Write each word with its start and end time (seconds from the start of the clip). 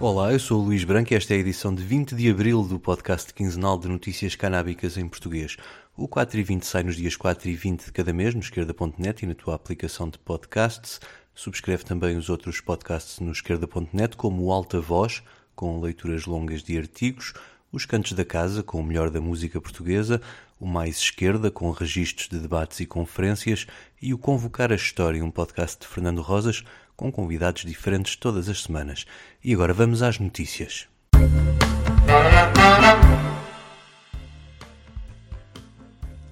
Olá, 0.00 0.32
eu 0.32 0.38
sou 0.38 0.60
o 0.60 0.64
Luís 0.64 0.84
Branco 0.84 1.12
e 1.12 1.16
esta 1.16 1.34
é 1.34 1.38
a 1.38 1.40
edição 1.40 1.74
de 1.74 1.82
20 1.82 2.14
de 2.14 2.30
abril 2.30 2.62
do 2.62 2.78
podcast 2.78 3.34
quinzenal 3.34 3.76
de 3.76 3.88
notícias 3.88 4.36
canábicas 4.36 4.96
em 4.96 5.08
português. 5.08 5.56
O 5.96 6.06
4 6.06 6.38
e 6.38 6.42
20 6.44 6.62
sai 6.62 6.84
nos 6.84 6.94
dias 6.94 7.16
4 7.16 7.48
e 7.48 7.56
20 7.56 7.86
de 7.86 7.92
cada 7.92 8.12
mês 8.12 8.32
no 8.32 8.38
esquerda.net 8.38 9.24
e 9.24 9.26
na 9.26 9.34
tua 9.34 9.56
aplicação 9.56 10.08
de 10.08 10.16
podcasts. 10.16 11.00
Subscreve 11.34 11.82
também 11.82 12.16
os 12.16 12.30
outros 12.30 12.60
podcasts 12.60 13.18
no 13.18 13.32
esquerda.net, 13.32 14.16
como 14.16 14.44
o 14.44 14.52
Alta 14.52 14.80
Voz, 14.80 15.20
com 15.56 15.80
leituras 15.80 16.26
longas 16.26 16.62
de 16.62 16.78
artigos, 16.78 17.34
os 17.72 17.84
Cantos 17.84 18.12
da 18.12 18.24
Casa, 18.24 18.62
com 18.62 18.78
o 18.78 18.84
melhor 18.84 19.10
da 19.10 19.20
música 19.20 19.60
portuguesa, 19.60 20.22
o 20.60 20.66
Mais 20.66 20.98
Esquerda, 20.98 21.50
com 21.50 21.72
registros 21.72 22.28
de 22.28 22.38
debates 22.38 22.78
e 22.78 22.86
conferências, 22.86 23.66
e 24.00 24.14
o 24.14 24.18
Convocar 24.18 24.70
a 24.70 24.76
História, 24.76 25.24
um 25.24 25.30
podcast 25.30 25.80
de 25.80 25.88
Fernando 25.88 26.22
Rosas, 26.22 26.62
com 26.98 27.12
convidados 27.12 27.64
diferentes 27.64 28.16
todas 28.16 28.48
as 28.48 28.64
semanas. 28.64 29.06
E 29.42 29.54
agora 29.54 29.72
vamos 29.72 30.02
às 30.02 30.18
notícias. 30.18 30.88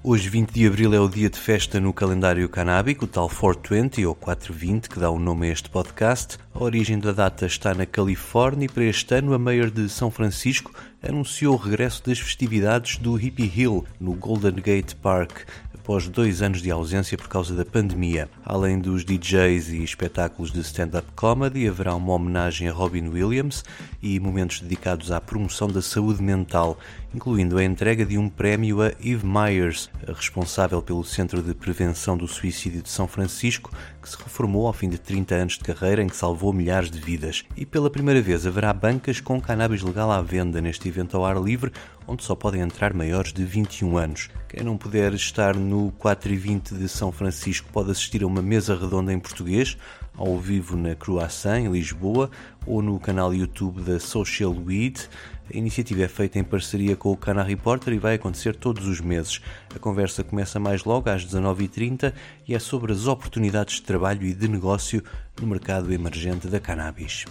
Hoje, 0.09 0.29
20 0.29 0.53
de 0.53 0.67
abril, 0.67 0.95
é 0.95 1.01
o 1.01 1.09
dia 1.09 1.29
de 1.29 1.37
festa 1.37 1.81
no 1.81 1.93
calendário 1.93 2.49
canábico, 2.49 3.07
o 3.07 3.09
tal 3.09 3.29
420 3.29 4.07
ou 4.07 4.15
420, 4.15 4.89
que 4.89 5.01
dá 5.01 5.11
o 5.11 5.19
nome 5.19 5.49
a 5.49 5.53
este 5.53 5.69
podcast. 5.69 6.39
A 6.55 6.63
origem 6.63 6.99
da 6.99 7.11
data 7.11 7.45
está 7.45 7.75
na 7.75 7.85
Califórnia 7.85 8.67
e 8.67 8.69
para 8.69 8.85
este 8.85 9.15
ano 9.17 9.35
a 9.35 9.39
Mayor 9.39 9.69
de 9.69 9.89
São 9.89 10.09
Francisco 10.09 10.73
anunciou 11.03 11.55
o 11.55 11.59
regresso 11.59 12.05
das 12.07 12.21
festividades 12.21 12.99
do 12.99 13.15
Hippie 13.15 13.53
Hill 13.53 13.85
no 13.99 14.15
Golden 14.15 14.55
Gate 14.55 14.95
Park 14.95 15.41
após 15.87 16.09
dois 16.09 16.43
anos 16.43 16.61
de 16.61 16.69
ausência 16.69 17.17
por 17.17 17.29
causa 17.29 17.55
da 17.55 17.65
pandemia. 17.65 18.29
Além 18.45 18.77
dos 18.77 19.05
DJs 19.05 19.69
e 19.69 19.85
espetáculos 19.85 20.51
de 20.51 20.59
stand-up 20.59 21.07
comedy, 21.15 21.69
haverá 21.69 21.95
uma 21.95 22.13
homenagem 22.13 22.67
a 22.69 22.73
Robin 22.73 23.07
Williams 23.07 23.65
e 24.03 24.19
momentos 24.19 24.61
dedicados 24.61 25.13
à 25.13 25.21
promoção 25.21 25.69
da 25.69 25.81
saúde 25.81 26.21
mental, 26.21 26.77
incluindo 27.15 27.57
a 27.57 27.63
entrega 27.63 28.05
de 28.05 28.19
um 28.19 28.29
prémio 28.29 28.83
a 28.83 28.89
Eve 29.01 29.25
Myers, 29.25 29.89
responsável 30.09 30.83
pelo 30.83 31.05
Centro 31.05 31.41
de 31.41 31.55
Prevenção 31.55 32.17
do 32.17 32.27
Suicídio 32.27 32.83
de 32.83 32.91
São 32.91 33.07
Francisco, 33.07 33.71
que 34.03 34.09
se 34.09 34.17
reformou 34.17 34.67
ao 34.67 34.73
fim 34.73 34.89
de 34.89 34.99
30 34.99 35.35
anos 35.37 35.53
de 35.55 35.61
carreira 35.61 36.03
em 36.03 36.09
que 36.09 36.17
salvou 36.17 36.53
milhares 36.53 36.91
de 36.91 36.99
vidas. 36.99 37.45
E 37.57 37.65
pela 37.65 37.89
primeira 37.89 38.21
vez 38.21 38.45
haverá 38.45 38.73
bancas 38.73 39.21
com 39.21 39.41
cannabis 39.41 39.83
legal 39.83 40.11
à 40.11 40.21
venda 40.21 40.61
neste 40.61 40.89
evento 40.89 41.17
ao 41.17 41.25
ar 41.25 41.41
livre, 41.41 41.73
onde 42.09 42.23
só 42.23 42.35
podem 42.35 42.61
entrar 42.61 42.93
maiores 42.93 43.33
de 43.33 43.45
21 43.45 43.97
anos. 43.97 44.31
Quem 44.49 44.63
não 44.63 44.77
puder 44.77 45.13
estar 45.13 45.57
no 45.57 45.76
4 45.99 46.33
e 46.33 46.37
20 46.37 46.75
de 46.75 46.89
São 46.89 47.13
Francisco 47.13 47.69
pode 47.73 47.91
assistir 47.91 48.23
a 48.23 48.27
uma 48.27 48.43
mesa 48.43 48.75
redonda 48.75 49.13
em 49.13 49.19
português, 49.19 49.77
ao 50.17 50.39
vivo 50.39 50.77
na 50.77 50.95
Croissant, 50.95 51.59
em 51.59 51.71
Lisboa, 51.71 52.31
ou 52.67 52.83
no 52.83 52.99
canal 52.99 53.35
YouTube 53.35 53.83
da 53.83 54.01
Social 54.01 54.55
Weed. 54.55 55.09
A 55.53 55.57
iniciativa 55.57 56.03
é 56.03 56.09
feita 56.09 56.39
em 56.39 56.45
parceria 56.45 56.97
com 56.97 57.13
o 57.13 57.17
Canal 57.17 57.45
Reporter 57.45 57.93
e 57.95 57.99
vai 57.99 58.15
acontecer 58.15 58.57
todos 58.57 58.87
os 58.87 59.01
meses. 59.01 59.41
A 59.75 59.79
conversa 59.79 60.25
começa 60.25 60.59
mais 60.59 60.85
logo 60.85 61.09
às 61.09 61.25
19h30 61.25 62.13
e 62.49 62.55
é 62.55 62.59
sobre 62.59 62.93
as 62.93 63.07
oportunidades 63.07 63.77
de 63.77 63.83
trabalho 63.83 64.27
e 64.27 64.35
de 64.35 64.49
negócio 64.49 65.03
no 65.41 65.47
mercado 65.47 65.93
emergente 65.93 66.49
da 66.49 66.59
cannabis. 66.59 67.25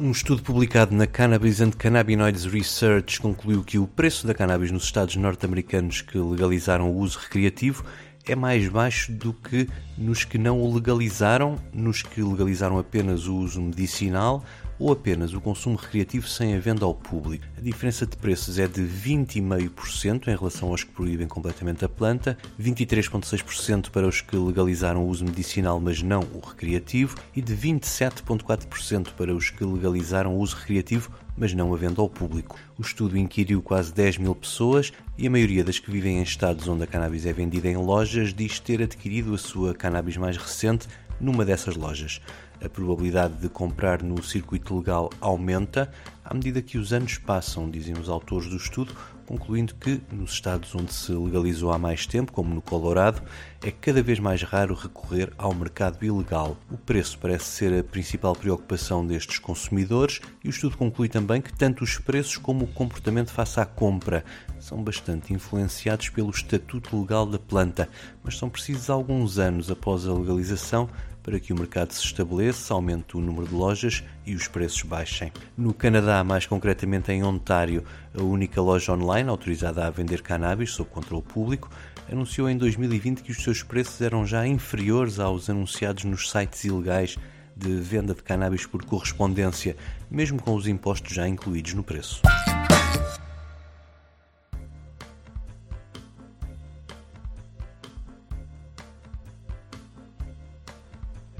Um 0.00 0.12
estudo 0.12 0.40
publicado 0.44 0.94
na 0.94 1.08
Cannabis 1.08 1.60
and 1.60 1.72
Cannabinoids 1.72 2.44
Research 2.44 3.20
concluiu 3.20 3.64
que 3.64 3.80
o 3.80 3.86
preço 3.88 4.28
da 4.28 4.32
cannabis 4.32 4.70
nos 4.70 4.84
Estados 4.84 5.16
norte-americanos 5.16 6.02
que 6.02 6.16
legalizaram 6.16 6.88
o 6.88 6.98
uso 6.98 7.18
recreativo 7.18 7.84
é 8.28 8.36
mais 8.36 8.68
baixo 8.68 9.10
do 9.10 9.32
que 9.32 9.68
nos 9.96 10.24
que 10.24 10.36
não 10.36 10.60
o 10.60 10.74
legalizaram, 10.74 11.56
nos 11.72 12.02
que 12.02 12.22
legalizaram 12.22 12.78
apenas 12.78 13.26
o 13.26 13.34
uso 13.34 13.60
medicinal 13.60 14.44
ou 14.78 14.92
apenas 14.92 15.34
o 15.34 15.40
consumo 15.40 15.76
recreativo 15.76 16.28
sem 16.28 16.54
a 16.54 16.58
venda 16.60 16.84
ao 16.84 16.94
público. 16.94 17.44
A 17.56 17.60
diferença 17.60 18.06
de 18.06 18.16
preços 18.16 18.58
é 18.58 18.68
de 18.68 18.82
20,5% 18.82 20.28
em 20.28 20.36
relação 20.36 20.68
aos 20.68 20.84
que 20.84 20.92
proíbem 20.92 21.26
completamente 21.26 21.84
a 21.84 21.88
planta, 21.88 22.38
23,6% 22.60 23.90
para 23.90 24.06
os 24.06 24.20
que 24.20 24.36
legalizaram 24.36 25.04
o 25.04 25.08
uso 25.08 25.24
medicinal 25.24 25.80
mas 25.80 26.02
não 26.02 26.20
o 26.32 26.40
recreativo 26.46 27.16
e 27.34 27.42
de 27.42 27.56
27,4% 27.56 29.08
para 29.16 29.34
os 29.34 29.50
que 29.50 29.64
legalizaram 29.64 30.36
o 30.36 30.38
uso 30.38 30.56
recreativo 30.56 31.10
mas 31.38 31.54
não 31.54 31.72
a 31.72 31.76
venda 31.76 32.02
ao 32.02 32.08
público. 32.08 32.58
O 32.76 32.82
estudo 32.82 33.16
inquiriu 33.16 33.62
quase 33.62 33.94
10 33.94 34.18
mil 34.18 34.34
pessoas 34.34 34.92
e 35.16 35.26
a 35.26 35.30
maioria 35.30 35.62
das 35.62 35.78
que 35.78 35.90
vivem 35.90 36.18
em 36.18 36.22
estados 36.22 36.66
onde 36.66 36.82
a 36.82 36.86
cannabis 36.86 37.24
é 37.24 37.32
vendida 37.32 37.68
em 37.68 37.76
lojas 37.76 38.34
diz 38.34 38.58
ter 38.58 38.82
adquirido 38.82 39.32
a 39.32 39.38
sua 39.38 39.74
cannabis 39.74 40.16
mais 40.16 40.36
recente 40.36 40.88
numa 41.20 41.44
dessas 41.44 41.76
lojas. 41.76 42.20
A 42.62 42.68
probabilidade 42.68 43.34
de 43.34 43.48
comprar 43.48 44.02
no 44.02 44.20
circuito 44.22 44.76
legal 44.76 45.10
aumenta 45.20 45.90
à 46.28 46.34
medida 46.34 46.60
que 46.60 46.76
os 46.76 46.92
anos 46.92 47.16
passam, 47.16 47.70
dizem 47.70 47.94
os 47.98 48.06
autores 48.06 48.50
do 48.50 48.56
estudo, 48.56 48.94
concluindo 49.24 49.74
que 49.74 49.98
nos 50.12 50.32
estados 50.32 50.74
onde 50.74 50.92
se 50.92 51.10
legalizou 51.10 51.72
há 51.72 51.78
mais 51.78 52.06
tempo, 52.06 52.32
como 52.32 52.54
no 52.54 52.60
Colorado, 52.60 53.22
é 53.62 53.70
cada 53.70 54.02
vez 54.02 54.18
mais 54.18 54.42
raro 54.42 54.74
recorrer 54.74 55.32
ao 55.38 55.54
mercado 55.54 56.04
ilegal. 56.04 56.54
O 56.70 56.76
preço 56.76 57.18
parece 57.18 57.46
ser 57.46 57.80
a 57.80 57.82
principal 57.82 58.36
preocupação 58.36 59.06
destes 59.06 59.38
consumidores 59.38 60.20
e 60.44 60.48
o 60.48 60.50
estudo 60.50 60.76
conclui 60.76 61.08
também 61.08 61.40
que 61.40 61.52
tanto 61.52 61.82
os 61.82 61.96
preços 61.96 62.36
como 62.36 62.66
o 62.66 62.72
comportamento 62.74 63.32
face 63.32 63.58
à 63.58 63.64
compra 63.64 64.22
são 64.60 64.84
bastante 64.84 65.32
influenciados 65.32 66.10
pelo 66.10 66.28
estatuto 66.28 67.00
legal 67.00 67.24
da 67.24 67.38
planta, 67.38 67.88
mas 68.22 68.36
são 68.36 68.50
precisos 68.50 68.90
alguns 68.90 69.38
anos 69.38 69.70
após 69.70 70.06
a 70.06 70.12
legalização 70.12 70.90
para 71.28 71.38
que 71.38 71.52
o 71.52 71.56
mercado 71.56 71.92
se 71.92 72.02
estabeleça, 72.06 72.72
aumente 72.72 73.14
o 73.14 73.20
número 73.20 73.46
de 73.46 73.54
lojas 73.54 74.02
e 74.24 74.34
os 74.34 74.48
preços 74.48 74.80
baixem. 74.80 75.30
No 75.58 75.74
Canadá, 75.74 76.24
mais 76.24 76.46
concretamente 76.46 77.12
em 77.12 77.22
Ontário, 77.22 77.84
a 78.18 78.22
única 78.22 78.62
loja 78.62 78.94
online 78.94 79.28
autorizada 79.28 79.86
a 79.86 79.90
vender 79.90 80.22
cannabis 80.22 80.70
sob 80.70 80.88
controle 80.88 81.22
público 81.22 81.68
anunciou 82.10 82.48
em 82.48 82.56
2020 82.56 83.22
que 83.22 83.30
os 83.30 83.42
seus 83.42 83.62
preços 83.62 84.00
eram 84.00 84.26
já 84.26 84.46
inferiores 84.46 85.18
aos 85.18 85.50
anunciados 85.50 86.04
nos 86.04 86.30
sites 86.30 86.64
ilegais 86.64 87.18
de 87.54 87.74
venda 87.78 88.14
de 88.14 88.22
cannabis 88.22 88.64
por 88.64 88.82
correspondência, 88.86 89.76
mesmo 90.10 90.40
com 90.40 90.54
os 90.54 90.66
impostos 90.66 91.14
já 91.14 91.28
incluídos 91.28 91.74
no 91.74 91.82
preço. 91.82 92.22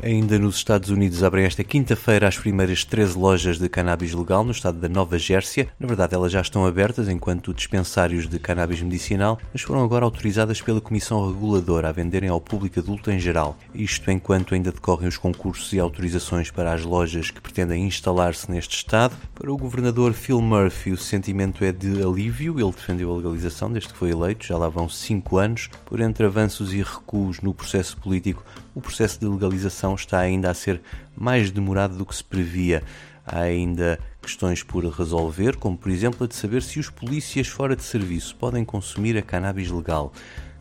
Ainda 0.01 0.39
nos 0.39 0.55
Estados 0.55 0.91
Unidos 0.91 1.25
abrem 1.25 1.45
esta 1.45 1.65
quinta-feira 1.65 2.29
as 2.29 2.39
primeiras 2.39 2.85
13 2.85 3.19
lojas 3.19 3.59
de 3.59 3.69
cannabis 3.69 4.15
legal 4.15 4.45
no 4.45 4.53
estado 4.53 4.79
da 4.79 4.89
Nova 4.89 5.19
Gércia. 5.19 5.69
Na 5.79 5.89
verdade, 5.89 6.15
elas 6.15 6.31
já 6.31 6.41
estão 6.41 6.65
abertas 6.65 7.09
enquanto 7.09 7.53
dispensários 7.53 8.29
de 8.29 8.39
cannabis 8.39 8.81
medicinal, 8.81 9.41
mas 9.53 9.63
foram 9.63 9.83
agora 9.83 10.05
autorizadas 10.05 10.63
pela 10.63 10.81
Comissão 10.81 11.27
Reguladora 11.27 11.89
a 11.89 11.93
venderem 11.93 12.29
ao 12.29 12.41
público 12.41 12.79
adulto 12.79 13.11
em 13.11 13.19
geral. 13.19 13.59
Isto 13.75 14.13
enquanto 14.13 14.55
ainda 14.55 14.71
decorrem 14.71 15.09
os 15.09 15.17
concursos 15.17 15.73
e 15.73 15.81
autorizações 15.81 16.49
para 16.49 16.73
as 16.73 16.85
lojas 16.85 17.33
que 17.33 17.41
pretendem 17.41 17.85
instalar-se 17.85 18.49
neste 18.49 18.77
estado. 18.77 19.17
Para 19.35 19.53
o 19.53 19.57
governador 19.57 20.13
Phil 20.13 20.41
Murphy, 20.41 20.93
o 20.93 20.97
sentimento 20.97 21.65
é 21.65 21.73
de 21.73 22.01
alívio. 22.01 22.61
Ele 22.61 22.71
defendeu 22.71 23.13
a 23.13 23.17
legalização 23.17 23.73
desde 23.73 23.93
que 23.93 23.99
foi 23.99 24.11
eleito, 24.11 24.47
já 24.47 24.57
lá 24.57 24.69
vão 24.69 24.89
5 24.89 25.39
anos. 25.39 25.69
Por 25.85 26.01
entre 26.01 26.25
avanços 26.25 26.73
e 26.73 26.83
recuos 26.83 27.41
no 27.41 27.53
processo 27.53 27.97
político, 27.97 28.45
o 28.79 28.81
processo 28.81 29.19
de 29.19 29.27
legalização 29.27 29.97
está 29.97 30.21
ainda 30.21 30.49
a 30.51 30.55
ser 30.55 30.81
mais 31.17 31.51
demorado 31.51 31.97
do 31.97 32.07
que 32.07 32.15
se 32.15 32.23
previa. 32.23 32.83
Há 33.27 33.41
ainda 33.41 33.99
questões 34.23 34.63
por 34.63 34.85
resolver, 34.87 35.57
como 35.57 35.77
por 35.77 35.91
exemplo 35.91 36.25
a 36.25 36.29
de 36.29 36.37
saber 36.37 36.63
se 36.63 36.79
os 36.79 36.89
polícias 36.89 37.49
fora 37.49 37.75
de 37.75 37.83
serviço 37.83 38.37
podem 38.37 38.65
consumir 38.65 39.19
a 39.19 39.23
cannabis 39.23 39.69
legal. 39.69 40.13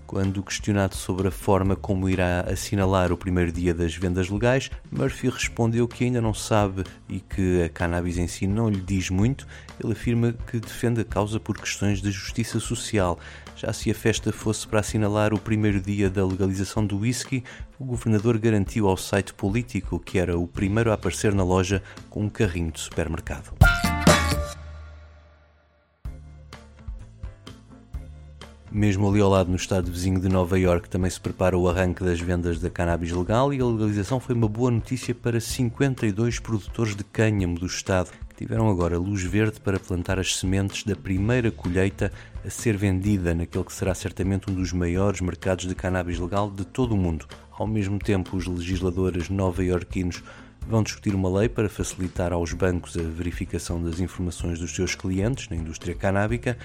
Quando 0.07 0.41
questionado 0.41 0.95
sobre 0.95 1.27
a 1.27 1.31
forma 1.31 1.75
como 1.75 2.07
irá 2.07 2.39
assinalar 2.49 3.11
o 3.11 3.17
primeiro 3.17 3.51
dia 3.51 3.73
das 3.73 3.93
vendas 3.93 4.29
legais, 4.29 4.71
Murphy 4.89 5.27
respondeu 5.27 5.85
que 5.85 6.05
ainda 6.05 6.21
não 6.21 6.33
sabe 6.33 6.85
e 7.09 7.19
que 7.19 7.61
a 7.61 7.67
cannabis 7.67 8.17
em 8.17 8.25
si 8.25 8.47
não 8.47 8.69
lhe 8.69 8.79
diz 8.79 9.09
muito. 9.09 9.45
Ele 9.83 9.91
afirma 9.91 10.33
que 10.49 10.61
defende 10.61 11.01
a 11.01 11.05
causa 11.05 11.41
por 11.41 11.57
questões 11.57 12.01
de 12.01 12.09
justiça 12.09 12.57
social. 12.57 13.19
Já 13.57 13.73
se 13.73 13.91
a 13.91 13.93
festa 13.93 14.31
fosse 14.31 14.65
para 14.65 14.79
assinalar 14.79 15.33
o 15.33 15.39
primeiro 15.39 15.81
dia 15.81 16.09
da 16.09 16.25
legalização 16.25 16.85
do 16.85 16.99
whisky, 16.99 17.43
o 17.77 17.83
governador 17.83 18.37
garantiu 18.37 18.87
ao 18.87 18.95
site 18.95 19.33
político 19.33 19.99
que 19.99 20.17
era 20.17 20.39
o 20.39 20.47
primeiro 20.47 20.89
a 20.89 20.93
aparecer 20.93 21.33
na 21.33 21.43
loja 21.43 21.83
com 22.09 22.23
um 22.23 22.29
carrinho 22.29 22.71
de 22.71 22.79
supermercado. 22.79 23.53
Mesmo 28.71 29.09
ali 29.09 29.21
ao 29.21 29.29
lado, 29.29 29.49
no 29.49 29.55
estado 29.55 29.91
vizinho 29.91 30.19
de 30.19 30.27
Nova 30.27 30.59
York, 30.59 30.89
também 30.89 31.09
se 31.09 31.19
prepara 31.19 31.57
o 31.57 31.69
arranque 31.69 32.03
das 32.03 32.19
vendas 32.19 32.59
da 32.59 32.69
cannabis 32.69 33.11
legal 33.11 33.53
e 33.53 33.61
a 33.61 33.65
legalização 33.65 34.19
foi 34.19 34.35
uma 34.35 34.47
boa 34.47 34.69
notícia 34.69 35.15
para 35.15 35.39
52 35.39 36.39
produtores 36.39 36.95
de 36.95 37.03
cânhamo 37.03 37.57
do 37.57 37.65
estado 37.65 38.09
tiveram 38.37 38.69
agora 38.69 38.99
luz 38.99 39.23
verde 39.23 39.59
para 39.59 39.79
plantar 39.79 40.19
as 40.19 40.35
sementes 40.35 40.83
da 40.83 40.95
primeira 40.95 41.49
colheita 41.49 42.11
a 42.45 42.49
ser 42.51 42.77
vendida 42.77 43.33
naquele 43.33 43.63
que 43.63 43.73
será 43.73 43.95
certamente 43.95 44.49
um 44.49 44.53
dos 44.53 44.71
maiores 44.71 45.21
mercados 45.21 45.65
de 45.65 45.73
cannabis 45.73 46.19
legal 46.19 46.49
de 46.51 46.63
todo 46.63 46.93
o 46.93 46.97
mundo. 46.97 47.25
Ao 47.51 47.65
mesmo 47.65 47.97
tempo, 47.97 48.37
os 48.37 48.45
legisladores 48.45 49.27
nova-iorquinos 49.27 50.23
vão 50.67 50.83
discutir 50.83 51.15
uma 51.15 51.35
lei 51.39 51.49
para 51.49 51.67
facilitar 51.67 52.31
aos 52.31 52.53
bancos 52.53 52.95
a 52.95 53.01
verificação 53.01 53.81
das 53.81 53.99
informações 53.99 54.59
dos 54.59 54.75
seus 54.75 54.93
clientes 54.93 55.49
na 55.49 55.55
indústria 55.55 55.95
canábica, 55.95 56.57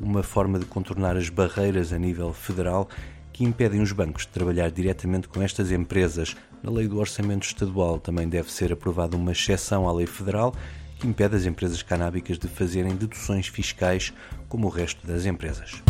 uma 0.00 0.22
forma 0.22 0.58
de 0.58 0.64
contornar 0.64 1.16
as 1.16 1.28
barreiras 1.28 1.92
a 1.92 1.98
nível 1.98 2.32
federal 2.32 2.88
que 3.32 3.44
impedem 3.44 3.80
os 3.80 3.92
bancos 3.92 4.22
de 4.22 4.28
trabalhar 4.28 4.70
diretamente 4.70 5.28
com 5.28 5.40
estas 5.42 5.70
empresas. 5.70 6.36
Na 6.62 6.70
lei 6.70 6.88
do 6.88 6.98
orçamento 6.98 7.46
estadual 7.46 7.98
também 7.98 8.28
deve 8.28 8.50
ser 8.50 8.72
aprovada 8.72 9.16
uma 9.16 9.32
exceção 9.32 9.88
à 9.88 9.92
lei 9.92 10.06
federal 10.06 10.54
que 10.98 11.06
impede 11.06 11.36
as 11.36 11.44
empresas 11.44 11.82
canábicas 11.82 12.38
de 12.38 12.48
fazerem 12.48 12.96
deduções 12.96 13.46
fiscais 13.46 14.12
como 14.48 14.66
o 14.66 14.70
resto 14.70 15.06
das 15.06 15.24
empresas. 15.24 15.82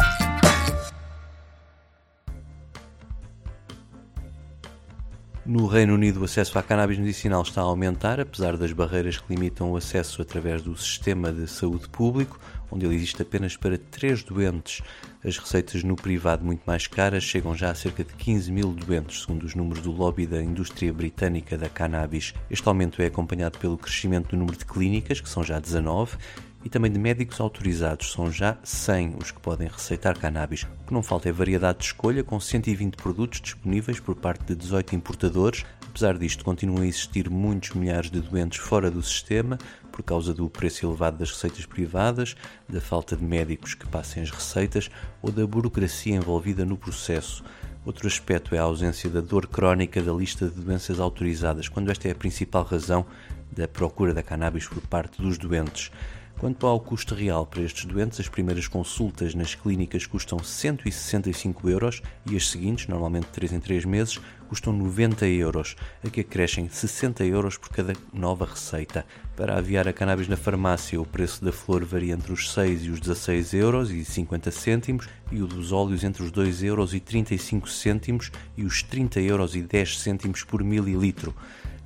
No 5.46 5.66
Reino 5.66 5.94
Unido, 5.94 6.20
o 6.20 6.24
acesso 6.24 6.58
à 6.58 6.62
cannabis 6.62 6.98
medicinal 6.98 7.40
está 7.40 7.62
a 7.62 7.64
aumentar, 7.64 8.20
apesar 8.20 8.58
das 8.58 8.70
barreiras 8.70 9.16
que 9.16 9.34
limitam 9.34 9.72
o 9.72 9.76
acesso 9.78 10.20
através 10.20 10.60
do 10.60 10.76
sistema 10.76 11.32
de 11.32 11.46
saúde 11.46 11.88
público, 11.88 12.38
onde 12.70 12.86
ele 12.86 12.94
existe 12.94 13.22
apenas 13.22 13.56
para 13.56 13.78
três 13.78 14.22
doentes. 14.22 14.82
As 15.24 15.36
receitas 15.36 15.82
no 15.82 15.96
privado, 15.96 16.44
muito 16.44 16.62
mais 16.66 16.86
caras, 16.86 17.24
chegam 17.24 17.54
já 17.54 17.70
a 17.70 17.74
cerca 17.74 18.04
de 18.04 18.14
15 18.14 18.52
mil 18.52 18.72
doentes, 18.72 19.22
segundo 19.22 19.44
os 19.44 19.54
números 19.54 19.82
do 19.82 19.90
lobby 19.90 20.26
da 20.26 20.42
indústria 20.42 20.92
britânica 20.92 21.58
da 21.58 21.68
cannabis. 21.68 22.34
Este 22.50 22.66
aumento 22.68 23.02
é 23.02 23.06
acompanhado 23.06 23.58
pelo 23.58 23.76
crescimento 23.76 24.30
do 24.30 24.36
número 24.36 24.56
de 24.56 24.64
clínicas, 24.64 25.20
que 25.20 25.28
são 25.28 25.42
já 25.42 25.58
19, 25.58 26.16
e 26.64 26.68
também 26.68 26.90
de 26.90 26.98
médicos 26.98 27.40
autorizados. 27.40 28.12
São 28.12 28.30
já 28.30 28.58
100 28.62 29.16
os 29.20 29.30
que 29.30 29.40
podem 29.40 29.68
receitar 29.68 30.18
cannabis. 30.18 30.62
O 30.62 30.86
que 30.86 30.94
não 30.94 31.02
falta 31.02 31.28
é 31.28 31.32
variedade 31.32 31.78
de 31.78 31.84
escolha, 31.86 32.22
com 32.22 32.38
120 32.38 32.96
produtos 32.96 33.40
disponíveis 33.40 34.00
por 34.00 34.14
parte 34.14 34.44
de 34.44 34.54
18 34.54 34.94
importadores. 34.94 35.64
Apesar 35.98 36.16
disto, 36.16 36.44
continuam 36.44 36.82
a 36.82 36.86
existir 36.86 37.28
muitos 37.28 37.70
milhares 37.72 38.08
de 38.08 38.20
doentes 38.20 38.60
fora 38.60 38.88
do 38.88 39.02
sistema 39.02 39.58
por 39.90 40.04
causa 40.04 40.32
do 40.32 40.48
preço 40.48 40.86
elevado 40.86 41.18
das 41.18 41.32
receitas 41.32 41.66
privadas, 41.66 42.36
da 42.68 42.80
falta 42.80 43.16
de 43.16 43.24
médicos 43.24 43.74
que 43.74 43.84
passem 43.84 44.22
as 44.22 44.30
receitas 44.30 44.88
ou 45.20 45.32
da 45.32 45.44
burocracia 45.44 46.14
envolvida 46.14 46.64
no 46.64 46.76
processo. 46.76 47.42
Outro 47.84 48.06
aspecto 48.06 48.54
é 48.54 48.58
a 48.58 48.62
ausência 48.62 49.10
da 49.10 49.20
dor 49.20 49.48
crónica 49.48 50.00
da 50.00 50.12
lista 50.12 50.46
de 50.46 50.60
doenças 50.60 51.00
autorizadas, 51.00 51.68
quando 51.68 51.90
esta 51.90 52.06
é 52.06 52.12
a 52.12 52.14
principal 52.14 52.62
razão 52.62 53.04
da 53.50 53.66
procura 53.66 54.14
da 54.14 54.22
cannabis 54.22 54.68
por 54.68 54.80
parte 54.82 55.20
dos 55.20 55.36
doentes. 55.36 55.90
Quanto 56.38 56.68
ao 56.68 56.78
custo 56.78 57.16
real 57.16 57.44
para 57.44 57.62
estes 57.62 57.84
doentes, 57.84 58.20
as 58.20 58.28
primeiras 58.28 58.68
consultas 58.68 59.34
nas 59.34 59.56
clínicas 59.56 60.06
custam 60.06 60.38
165 60.38 61.68
euros 61.68 62.00
e 62.30 62.36
as 62.36 62.48
seguintes, 62.48 62.86
normalmente 62.86 63.26
3 63.32 63.54
em 63.54 63.60
3 63.60 63.84
meses, 63.84 64.20
custam 64.48 64.72
90 64.72 65.26
euros, 65.26 65.74
a 66.02 66.08
que 66.08 66.20
acrescem 66.20 66.68
60 66.68 67.24
euros 67.24 67.56
por 67.56 67.70
cada 67.70 67.92
nova 68.12 68.46
receita. 68.46 69.04
Para 69.36 69.58
aviar 69.58 69.88
a 69.88 69.92
cannabis 69.92 70.28
na 70.28 70.36
farmácia, 70.36 71.00
o 71.00 71.04
preço 71.04 71.44
da 71.44 71.50
flor 71.50 71.84
varia 71.84 72.14
entre 72.14 72.32
os 72.32 72.52
6 72.52 72.84
e 72.84 72.90
os 72.90 73.00
16 73.00 73.54
euros 73.54 73.90
e 73.90 74.04
50 74.04 74.52
cêntimos 74.52 75.08
e 75.32 75.42
o 75.42 75.46
dos 75.46 75.72
óleos 75.72 76.04
entre 76.04 76.22
os 76.22 76.30
2 76.30 76.62
euros 76.62 76.94
e 76.94 77.00
35 77.00 77.68
cêntimos 77.68 78.30
e 78.56 78.64
os 78.64 78.80
30 78.80 79.20
euros 79.20 79.56
e 79.56 79.62
10 79.62 79.98
cêntimos 79.98 80.44
por 80.44 80.62
mililitro. 80.62 81.34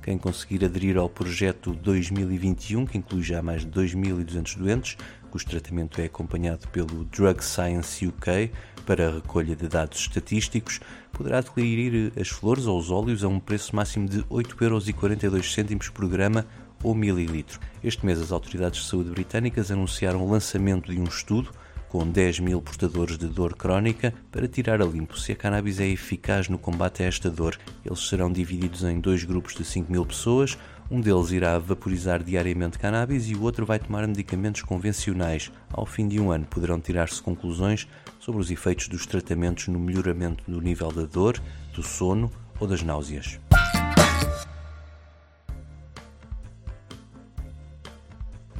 Quem 0.03 0.17
conseguir 0.17 0.65
aderir 0.65 0.97
ao 0.97 1.07
projeto 1.07 1.73
2021, 1.73 2.85
que 2.85 2.97
inclui 2.97 3.23
já 3.23 3.41
mais 3.41 3.61
de 3.61 3.71
2.200 3.71 4.57
doentes, 4.57 4.97
cujo 5.31 5.45
tratamento 5.45 6.01
é 6.01 6.03
acompanhado 6.03 6.67
pelo 6.67 7.05
Drug 7.05 7.41
Science 7.41 8.05
UK 8.05 8.51
para 8.85 9.07
a 9.07 9.13
recolha 9.13 9.55
de 9.55 9.65
dados 9.69 9.97
estatísticos, 9.97 10.81
poderá 11.13 11.37
adquirir 11.37 12.11
as 12.19 12.27
flores 12.27 12.65
ou 12.65 12.77
os 12.77 12.91
óleos 12.91 13.23
a 13.23 13.29
um 13.29 13.39
preço 13.39 13.73
máximo 13.73 14.09
de 14.09 14.21
8,42€ 14.23 15.89
por 15.89 16.05
grama 16.09 16.45
ou 16.83 16.93
mililitro. 16.93 17.61
Este 17.81 18.05
mês, 18.05 18.19
as 18.19 18.33
autoridades 18.33 18.83
de 18.83 18.89
saúde 18.89 19.09
britânicas 19.09 19.71
anunciaram 19.71 20.21
o 20.21 20.29
lançamento 20.29 20.91
de 20.91 20.99
um 20.99 21.05
estudo 21.05 21.49
com 21.93 22.09
10 22.09 22.39
mil 22.39 22.59
portadores 22.59 23.19
de 23.19 23.27
dor 23.27 23.53
crónica 23.53 24.11
para 24.31 24.47
tirar 24.47 24.81
a 24.81 24.83
limpo 24.85 25.15
se 25.15 25.31
a 25.31 25.35
cannabis 25.35 25.79
é 25.79 25.87
eficaz 25.87 26.49
no 26.49 26.57
combate 26.57 27.03
a 27.03 27.05
esta 27.05 27.29
dor. 27.29 27.55
Eles 27.85 28.09
serão 28.09 28.31
divididos 28.31 28.83
em 28.83 28.99
dois 28.99 29.23
grupos 29.23 29.53
de 29.53 29.63
5 29.63 29.91
mil 29.91 30.03
pessoas. 30.03 30.57
Um 30.89 30.99
deles 30.99 31.29
irá 31.29 31.59
vaporizar 31.59 32.23
diariamente 32.23 32.79
cannabis 32.79 33.29
e 33.29 33.35
o 33.35 33.43
outro 33.43 33.63
vai 33.63 33.77
tomar 33.77 34.07
medicamentos 34.07 34.63
convencionais. 34.63 35.51
Ao 35.71 35.85
fim 35.85 36.07
de 36.07 36.19
um 36.19 36.31
ano 36.31 36.45
poderão 36.45 36.79
tirar-se 36.79 37.21
conclusões 37.21 37.87
sobre 38.19 38.41
os 38.41 38.49
efeitos 38.49 38.87
dos 38.87 39.05
tratamentos 39.05 39.67
no 39.67 39.79
melhoramento 39.79 40.43
do 40.49 40.59
nível 40.59 40.91
da 40.91 41.03
dor, 41.03 41.39
do 41.75 41.83
sono 41.83 42.31
ou 42.59 42.65
das 42.65 42.81
náuseas. 42.81 43.39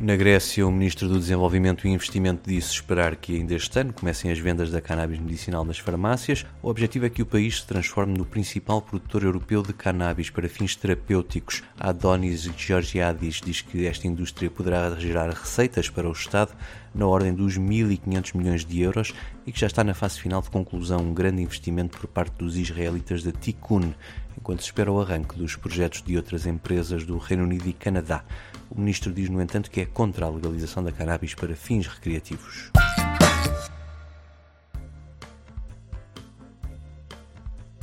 Na 0.03 0.17
Grécia, 0.17 0.67
o 0.67 0.69
Ministro 0.69 1.07
do 1.07 1.17
Desenvolvimento 1.17 1.87
e 1.87 1.89
Investimento 1.89 2.49
disse 2.49 2.73
esperar 2.73 3.15
que 3.15 3.37
ainda 3.37 3.55
este 3.55 3.79
ano 3.79 3.93
comecem 3.93 4.29
as 4.29 4.37
vendas 4.37 4.69
da 4.69 4.81
cannabis 4.81 5.17
medicinal 5.17 5.63
nas 5.63 5.79
farmácias. 5.79 6.45
O 6.61 6.67
objetivo 6.67 7.05
é 7.05 7.09
que 7.09 7.21
o 7.21 7.25
país 7.25 7.61
se 7.61 7.65
transforme 7.65 8.17
no 8.17 8.25
principal 8.25 8.81
produtor 8.81 9.23
europeu 9.23 9.63
de 9.63 9.71
cannabis 9.71 10.29
para 10.29 10.49
fins 10.49 10.75
terapêuticos. 10.75 11.63
Adonis 11.79 12.41
Georgiadis 12.57 13.39
diz 13.39 13.61
que 13.61 13.85
esta 13.85 14.05
indústria 14.05 14.51
poderá 14.51 14.93
gerar 14.99 15.29
receitas 15.29 15.89
para 15.89 16.09
o 16.09 16.11
Estado 16.11 16.51
na 16.93 17.07
ordem 17.07 17.33
dos 17.33 17.57
1.500 17.57 18.35
milhões 18.37 18.65
de 18.65 18.81
euros 18.81 19.13
e 19.45 19.51
que 19.51 19.59
já 19.59 19.67
está 19.67 19.83
na 19.83 19.93
fase 19.93 20.19
final 20.19 20.41
de 20.41 20.49
conclusão 20.49 20.99
um 20.99 21.13
grande 21.13 21.41
investimento 21.41 21.97
por 21.97 22.07
parte 22.07 22.33
dos 22.37 22.57
israelitas 22.57 23.23
da 23.23 23.31
Tikkun, 23.31 23.93
enquanto 24.37 24.61
se 24.61 24.67
espera 24.67 24.91
o 24.91 25.01
arranque 25.01 25.37
dos 25.37 25.55
projetos 25.55 26.01
de 26.01 26.15
outras 26.15 26.45
empresas 26.45 27.05
do 27.05 27.17
Reino 27.17 27.43
Unido 27.43 27.67
e 27.67 27.73
Canadá. 27.73 28.23
O 28.69 28.79
ministro 28.79 29.11
diz, 29.11 29.29
no 29.29 29.41
entanto, 29.41 29.69
que 29.69 29.81
é 29.81 29.85
contra 29.85 30.25
a 30.25 30.29
legalização 30.29 30.83
da 30.83 30.91
cannabis 30.91 31.33
para 31.33 31.55
fins 31.55 31.87
recreativos. 31.87 32.71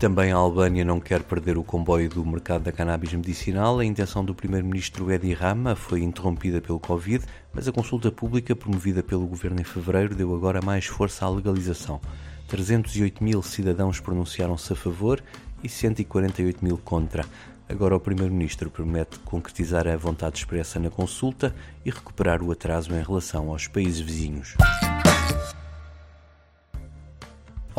Também 0.01 0.33
a 0.33 0.37
Albânia 0.37 0.83
não 0.83 0.99
quer 0.99 1.23
perder 1.23 1.59
o 1.59 1.63
comboio 1.63 2.09
do 2.09 2.25
mercado 2.25 2.63
da 2.63 2.73
cannabis 2.73 3.13
medicinal. 3.13 3.79
A 3.79 3.85
intenção 3.85 4.25
do 4.25 4.35
primeiro-ministro 4.35 5.13
Edi 5.13 5.35
Rama 5.35 5.77
foi 5.77 6.03
interrompida 6.03 6.59
pelo 6.59 6.81
Covid, 6.81 7.23
mas 7.53 7.69
a 7.69 7.73
consulta 7.73 8.11
pública 8.11 8.57
promovida 8.57 9.03
pelo 9.03 9.27
governo 9.27 9.61
em 9.61 9.65
fevereiro 9.65 10.15
deu 10.15 10.35
agora 10.35 10.63
mais 10.63 10.87
força 10.87 11.27
à 11.27 11.29
legalização. 11.29 12.01
308 12.49 13.23
mil 13.23 13.43
cidadãos 13.43 14.01
pronunciaram-se 14.01 14.73
a 14.73 14.77
favor 14.77 15.23
e 15.63 15.69
148 15.69 16.65
mil 16.65 16.79
contra. 16.79 17.27
Agora 17.69 17.95
o 17.95 18.01
Primeiro-Ministro 18.01 18.71
promete 18.71 19.19
concretizar 19.19 19.87
a 19.87 19.99
vontade 19.99 20.39
expressa 20.39 20.81
na 20.81 20.89
consulta 20.89 21.55
e 21.85 21.91
recuperar 21.91 22.43
o 22.43 22.51
atraso 22.51 22.91
em 22.95 23.03
relação 23.03 23.51
aos 23.51 23.69
países 23.69 24.01
vizinhos. 24.01 24.57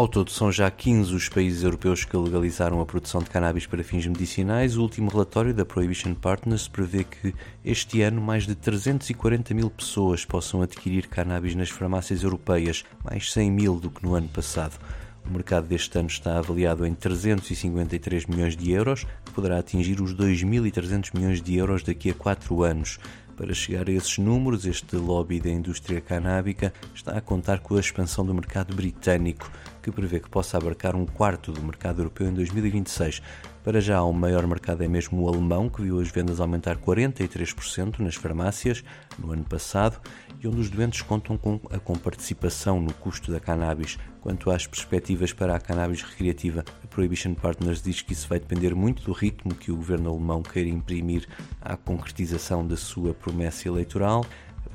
Ao 0.02 0.08
todo, 0.08 0.32
são 0.32 0.52
já 0.52 0.72
15 0.72 1.14
os 1.14 1.30
países 1.30 1.62
europeus 1.62 2.04
que 2.04 2.18
legalizaram 2.18 2.82
a 2.82 2.86
produção 2.88 3.22
de 3.22 3.30
cannabis 3.30 3.68
para 3.68 3.84
fins 3.84 4.08
medicinais. 4.08 4.76
O 4.76 4.82
último 4.82 5.12
relatório 5.12 5.54
da 5.54 5.64
Prohibition 5.64 6.16
Partners 6.16 6.68
prevê 6.68 7.04
que 7.04 7.36
este 7.64 8.02
ano 8.02 8.20
mais 8.20 8.48
de 8.48 8.56
340 8.56 9.54
mil 9.54 9.70
pessoas 9.70 10.26
possam 10.26 10.64
adquirir 10.64 11.08
cannabis 11.08 11.54
nas 11.54 11.70
farmácias 11.70 12.24
europeias, 12.24 12.84
mais 13.04 13.32
100 13.32 13.52
mil 13.52 13.80
do 13.80 13.92
que 13.92 14.02
no 14.02 14.16
ano 14.16 14.28
passado. 14.28 14.80
O 15.24 15.32
mercado 15.32 15.68
deste 15.68 15.96
ano 16.00 16.08
está 16.08 16.40
avaliado 16.40 16.84
em 16.84 16.96
353 16.96 18.26
milhões 18.26 18.58
de 18.58 18.72
euros, 18.72 19.06
que 19.24 19.32
poderá 19.32 19.60
atingir 19.60 20.02
os 20.02 20.16
2.300 20.16 21.12
milhões 21.14 21.44
de 21.44 21.58
euros 21.58 21.84
daqui 21.84 22.10
a 22.10 22.16
4 22.16 22.64
anos. 22.64 22.98
Para 23.38 23.54
chegar 23.54 23.88
a 23.88 23.92
esses 23.92 24.18
números, 24.18 24.66
este 24.66 24.96
lobby 24.96 25.40
da 25.40 25.50
indústria 25.50 26.02
canábica 26.02 26.74
está 26.94 27.18
a 27.18 27.22
contar 27.22 27.60
com 27.60 27.76
a 27.76 27.80
expansão 27.80 28.26
do 28.26 28.36
mercado 28.36 28.76
britânico, 28.76 29.52
que 29.82 29.92
prevê 29.92 30.20
que 30.20 30.30
possa 30.30 30.58
abarcar 30.58 30.96
um 30.96 31.06
quarto 31.06 31.52
do 31.52 31.62
mercado 31.62 32.00
europeu 32.00 32.28
em 32.28 32.34
2026. 32.34 33.22
Para 33.64 33.80
já, 33.80 34.02
o 34.02 34.12
maior 34.12 34.48
mercado 34.48 34.84
é 34.84 34.88
mesmo 34.88 35.22
o 35.22 35.28
alemão, 35.28 35.70
que 35.70 35.82
viu 35.84 36.00
as 36.00 36.10
vendas 36.10 36.40
aumentar 36.40 36.78
43% 36.78 38.00
nas 38.00 38.16
farmácias 38.16 38.84
no 39.20 39.32
ano 39.32 39.44
passado 39.44 40.00
e 40.42 40.48
onde 40.48 40.60
os 40.60 40.70
doentes 40.70 41.04
contam 41.04 41.38
com 41.38 41.60
a 41.70 41.78
comparticipação 41.78 42.82
no 42.82 42.92
custo 42.94 43.32
da 43.32 43.40
cannabis. 43.40 44.00
Quanto 44.22 44.50
às 44.50 44.66
perspectivas 44.66 45.32
para 45.32 45.56
a 45.56 45.60
cannabis 45.60 46.02
recreativa, 46.02 46.64
a 46.84 46.88
Prohibition 46.88 47.36
Partners 47.36 47.82
diz 47.84 48.02
que 48.02 48.14
isso 48.14 48.28
vai 48.28 48.40
depender 48.40 48.74
muito 48.74 49.04
do 49.04 49.12
ritmo 49.12 49.54
que 49.54 49.72
o 49.72 49.76
governo 49.76 50.10
alemão 50.10 50.42
queira 50.42 50.70
imprimir 50.70 51.28
à 51.62 51.78
concretização 51.78 52.66
da 52.66 52.76
sua 52.76 53.14
promessa 53.14 53.68
eleitoral 53.68 54.26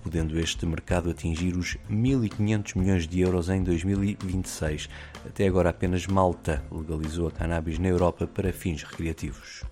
podendo 0.07 0.39
este 0.39 0.65
mercado 0.65 1.11
atingir 1.11 1.57
os 1.57 1.77
1.500 1.91 2.79
milhões 2.79 3.09
de 3.09 3.23
euros 3.23 3.49
em 3.49 3.61
2026. 3.65 4.89
Até 5.27 5.49
agora, 5.49 5.71
apenas 5.71 6.07
Malta 6.07 6.63
legalizou 6.71 7.27
a 7.27 7.33
cannabis 7.33 7.77
na 7.81 7.89
Europa 7.89 8.25
para 8.25 8.53
fins 8.53 8.85
recreativos. 8.85 9.65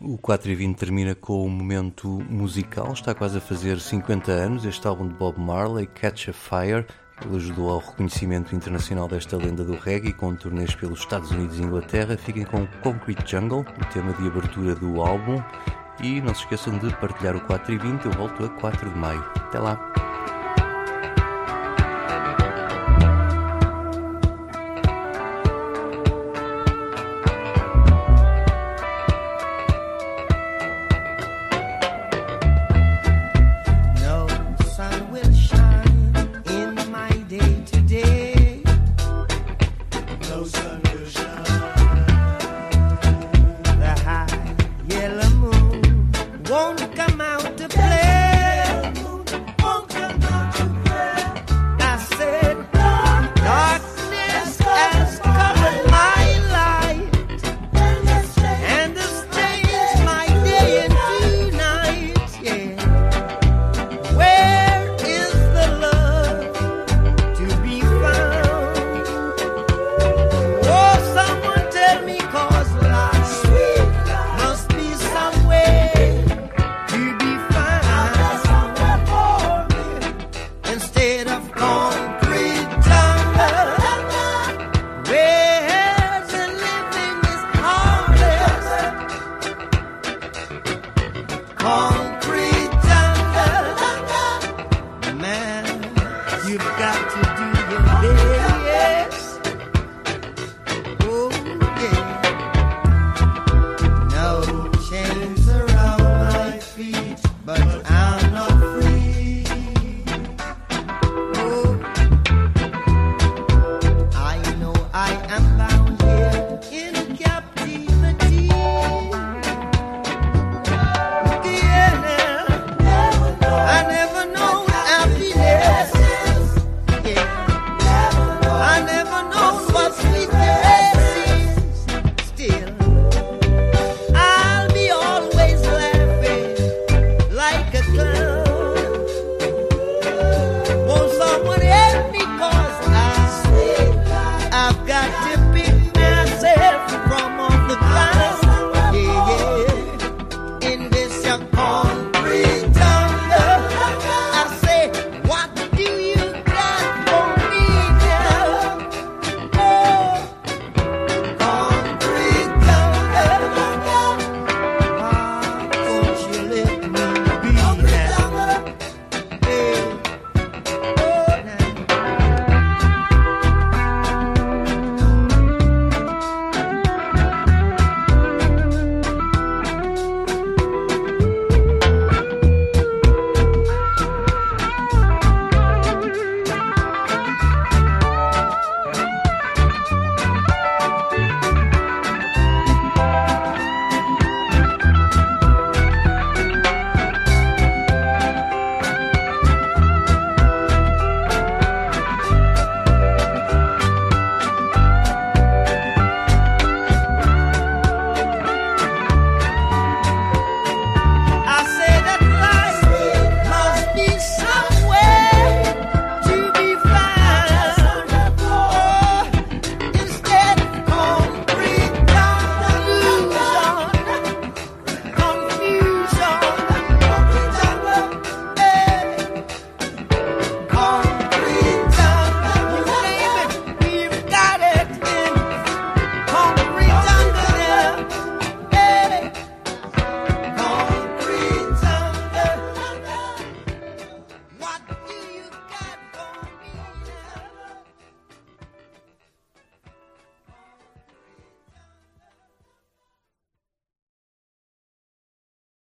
O 0.00 0.16
4 0.16 0.50
e 0.50 0.54
20 0.54 0.76
termina 0.78 1.14
com 1.14 1.34
o 1.34 1.44
um 1.44 1.50
momento 1.50 2.08
musical. 2.30 2.94
Está 2.94 3.14
quase 3.14 3.36
a 3.36 3.42
fazer 3.42 3.78
50 3.78 4.32
anos 4.32 4.64
este 4.64 4.86
álbum 4.86 5.06
de 5.06 5.14
Bob 5.14 5.38
Marley, 5.38 5.86
Catch 5.86 6.30
a 6.30 6.32
Fire, 6.32 6.86
ele 7.24 7.36
ajudou 7.36 7.70
ao 7.70 7.78
reconhecimento 7.78 8.54
internacional 8.54 9.08
desta 9.08 9.36
lenda 9.36 9.64
do 9.64 9.74
reggae 9.74 10.12
com 10.12 10.34
turnês 10.34 10.74
pelos 10.74 11.00
Estados 11.00 11.30
Unidos 11.30 11.58
e 11.58 11.62
Inglaterra. 11.62 12.16
Fiquem 12.16 12.44
com 12.44 12.66
Concrete 12.82 13.30
Jungle, 13.30 13.60
o 13.60 13.84
tema 13.92 14.12
de 14.12 14.26
abertura 14.26 14.74
do 14.74 15.00
álbum. 15.00 15.42
E 16.02 16.20
não 16.20 16.34
se 16.34 16.42
esqueçam 16.42 16.76
de 16.78 16.94
partilhar 16.96 17.34
o 17.34 17.40
4 17.40 17.72
e 17.72 17.78
20, 17.78 18.04
eu 18.04 18.12
volto 18.12 18.44
a 18.44 18.48
4 18.48 18.90
de 18.90 18.98
maio. 18.98 19.24
Até 19.36 19.58
lá! 19.58 20.05
illusion. 40.92 41.65
you've 96.56 96.78
got 96.78 97.36
to 97.36 97.36
do. 97.36 97.45